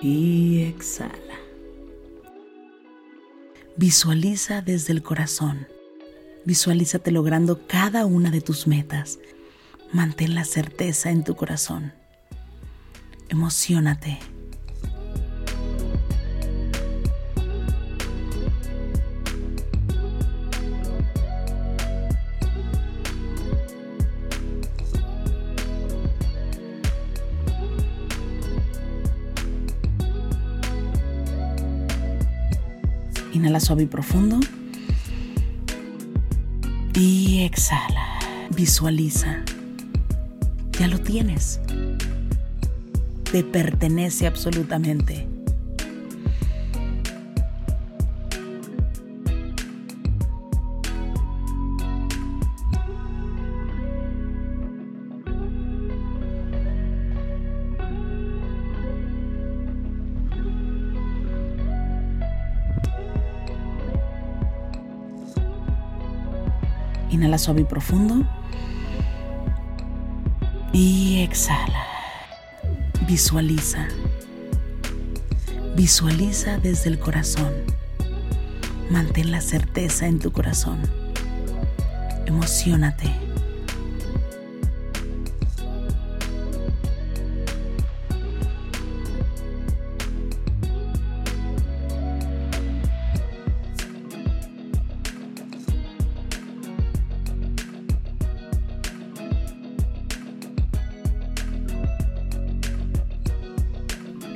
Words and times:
Y 0.00 0.62
exhala. 0.62 1.38
Visualiza 3.76 4.62
desde 4.62 4.92
el 4.92 5.02
corazón. 5.02 5.66
Visualízate 6.44 7.10
logrando 7.10 7.66
cada 7.66 8.06
una 8.06 8.30
de 8.30 8.40
tus 8.40 8.66
metas. 8.66 9.18
Mantén 9.92 10.34
la 10.34 10.44
certeza 10.44 11.10
en 11.10 11.24
tu 11.24 11.34
corazón. 11.34 11.92
Emocionate. 13.28 14.18
Inhala 33.44 33.60
suave 33.60 33.82
y 33.82 33.86
profundo. 33.86 34.40
Y 36.94 37.42
exhala. 37.42 38.18
Visualiza. 38.56 39.42
Ya 40.78 40.88
lo 40.88 40.98
tienes. 40.98 41.60
Te 43.30 43.44
pertenece 43.44 44.26
absolutamente. 44.26 45.33
Inhala 67.14 67.38
suave 67.38 67.60
y 67.60 67.64
profundo. 67.64 68.26
Y 70.72 71.22
exhala. 71.22 71.86
Visualiza. 73.06 73.86
Visualiza 75.76 76.58
desde 76.58 76.90
el 76.90 76.98
corazón. 76.98 77.52
Mantén 78.90 79.30
la 79.30 79.40
certeza 79.40 80.08
en 80.08 80.18
tu 80.18 80.32
corazón. 80.32 80.80
Emocionate. 82.26 83.23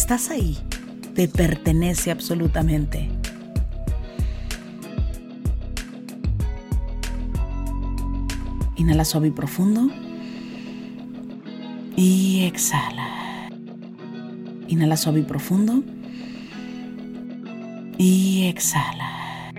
Estás 0.00 0.30
ahí, 0.30 0.56
te 1.14 1.28
pertenece 1.28 2.10
absolutamente. 2.10 3.10
Inhala 8.76 9.04
suave 9.04 9.28
y 9.28 9.30
profundo. 9.30 9.90
Y 11.96 12.44
exhala. 12.46 13.50
Inhala 14.68 14.96
suave 14.96 15.20
y 15.20 15.24
profundo. 15.24 15.84
Y 17.98 18.46
exhala. 18.46 19.52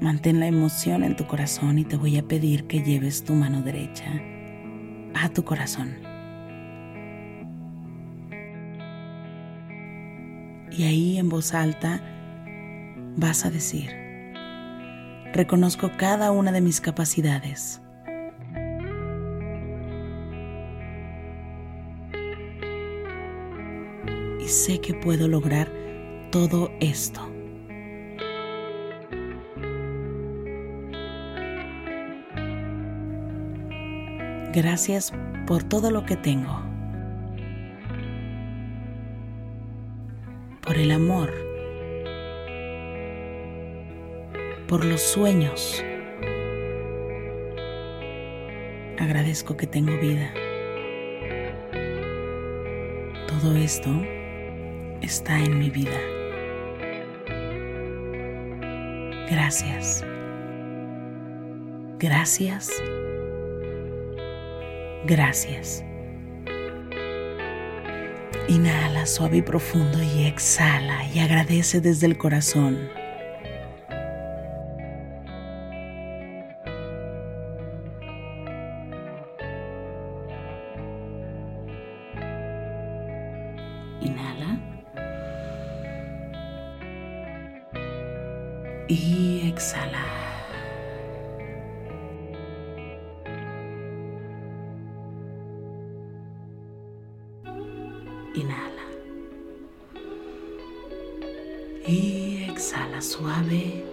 Mantén 0.00 0.40
la 0.40 0.46
emoción 0.46 1.04
en 1.04 1.16
tu 1.16 1.26
corazón 1.26 1.78
y 1.78 1.84
te 1.84 1.96
voy 1.96 2.16
a 2.16 2.22
pedir 2.22 2.66
que 2.66 2.82
lleves 2.82 3.24
tu 3.24 3.34
mano 3.34 3.60
derecha 3.60 4.06
a 5.14 5.28
tu 5.28 5.44
corazón. 5.44 6.07
Y 10.78 10.84
ahí 10.84 11.18
en 11.18 11.28
voz 11.28 11.54
alta 11.54 12.00
vas 13.16 13.44
a 13.44 13.50
decir, 13.50 13.90
reconozco 15.32 15.90
cada 15.96 16.30
una 16.30 16.52
de 16.52 16.60
mis 16.60 16.80
capacidades. 16.80 17.82
Y 24.38 24.46
sé 24.46 24.80
que 24.80 24.94
puedo 24.94 25.26
lograr 25.26 25.68
todo 26.30 26.70
esto. 26.78 27.28
Gracias 34.54 35.12
por 35.44 35.64
todo 35.64 35.90
lo 35.90 36.06
que 36.06 36.14
tengo. 36.14 36.67
Por 40.68 40.76
el 40.76 40.90
amor. 40.90 41.32
Por 44.68 44.84
los 44.84 45.00
sueños. 45.00 45.82
Agradezco 48.98 49.56
que 49.56 49.66
tengo 49.66 49.96
vida. 49.96 50.30
Todo 53.28 53.56
esto 53.56 53.88
está 55.00 55.38
en 55.38 55.58
mi 55.58 55.70
vida. 55.70 55.98
Gracias. 59.30 60.04
Gracias. 61.98 62.70
Gracias. 65.06 65.87
Inhala 68.48 69.04
suave 69.04 69.36
y 69.36 69.42
profundo 69.42 70.02
y 70.02 70.24
exhala 70.24 71.06
y 71.12 71.18
agradece 71.18 71.82
desde 71.82 72.06
el 72.06 72.16
corazón. 72.16 72.88
Inhala. 84.00 84.58
Y 88.88 89.46
exhala. 89.46 90.27
Inhala. 98.38 98.86
Y 101.88 102.44
exhala 102.48 103.00
suave 103.00 103.84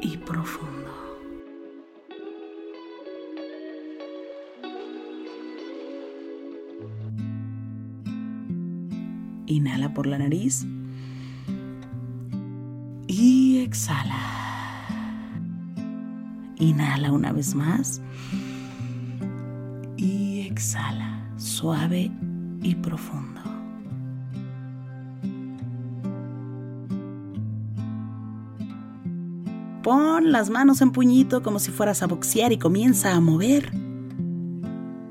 y 0.00 0.16
profundo. 0.18 0.92
Inhala 9.46 9.92
por 9.94 10.06
la 10.06 10.18
nariz. 10.18 10.64
Y 13.08 13.58
exhala. 13.64 14.20
Inhala 16.60 17.10
una 17.10 17.32
vez 17.32 17.56
más. 17.56 18.00
Y 19.96 20.46
exhala 20.46 21.28
suave 21.36 22.12
y 22.64 22.74
profundo. 22.74 23.40
Pon 29.82 30.32
las 30.32 30.48
manos 30.48 30.80
en 30.80 30.90
puñito 30.90 31.42
como 31.42 31.58
si 31.58 31.70
fueras 31.70 32.02
a 32.02 32.06
boxear 32.06 32.52
y 32.52 32.58
comienza 32.58 33.14
a 33.14 33.20
mover 33.20 33.70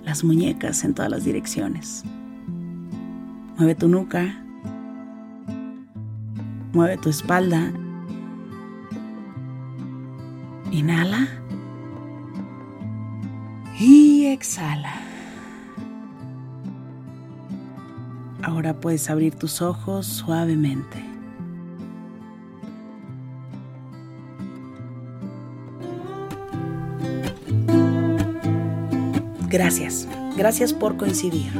las 0.03 0.23
muñecas 0.23 0.83
en 0.83 0.95
todas 0.95 1.11
las 1.11 1.23
direcciones. 1.23 2.03
Mueve 3.57 3.75
tu 3.75 3.87
nuca. 3.87 4.43
Mueve 6.73 6.97
tu 6.97 7.09
espalda. 7.09 7.71
Inhala. 10.71 11.27
Y 13.79 14.25
exhala. 14.25 15.02
Ahora 18.53 18.75
puedes 18.75 19.09
abrir 19.09 19.33
tus 19.33 19.63
ojos 19.63 20.05
suavemente. 20.05 21.03
Gracias, 29.49 30.07
gracias 30.37 30.71
por 30.71 30.97
coincidir. 30.97 31.51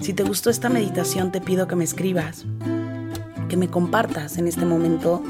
Si 0.00 0.12
te 0.14 0.24
gustó 0.24 0.50
esta 0.50 0.68
meditación 0.68 1.30
te 1.30 1.40
pido 1.40 1.68
que 1.68 1.76
me 1.76 1.84
escribas, 1.84 2.44
que 3.48 3.56
me 3.56 3.68
compartas 3.68 4.36
en 4.36 4.48
este 4.48 4.66
momento 4.66 5.22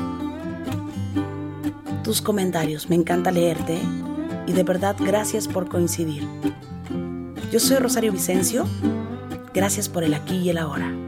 tus 2.03 2.23
comentarios. 2.23 2.89
Me 2.89 2.97
encanta 2.97 3.31
leerte 3.31 3.79
y 4.47 4.55
de 4.55 4.63
verdad 4.63 4.97
gracias 4.99 5.47
por 5.47 5.69
coincidir. 5.69 6.27
Yo 7.53 7.61
soy 7.61 7.77
Rosario 7.77 8.13
Vicencio 8.13 8.65
Gracias 9.53 9.89
por 9.89 10.05
el 10.05 10.15
aquí 10.15 10.37
y 10.37 10.51
el 10.51 10.59
ahora. 10.59 11.08